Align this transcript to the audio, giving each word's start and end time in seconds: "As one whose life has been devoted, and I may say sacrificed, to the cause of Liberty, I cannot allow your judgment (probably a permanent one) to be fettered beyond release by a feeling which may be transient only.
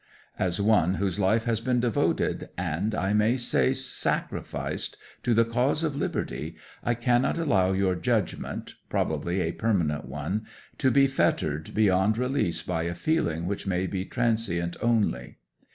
"As 0.39 0.59
one 0.59 0.95
whose 0.95 1.19
life 1.19 1.43
has 1.43 1.59
been 1.59 1.79
devoted, 1.79 2.49
and 2.57 2.95
I 2.95 3.13
may 3.13 3.37
say 3.37 3.71
sacrificed, 3.71 4.97
to 5.21 5.35
the 5.35 5.45
cause 5.45 5.83
of 5.83 5.95
Liberty, 5.95 6.55
I 6.83 6.95
cannot 6.95 7.37
allow 7.37 7.73
your 7.73 7.93
judgment 7.93 8.73
(probably 8.89 9.41
a 9.41 9.51
permanent 9.51 10.05
one) 10.05 10.47
to 10.79 10.89
be 10.89 11.05
fettered 11.05 11.75
beyond 11.75 12.17
release 12.17 12.63
by 12.63 12.81
a 12.85 12.95
feeling 12.95 13.45
which 13.45 13.67
may 13.67 13.85
be 13.85 14.03
transient 14.03 14.75
only. 14.81 15.37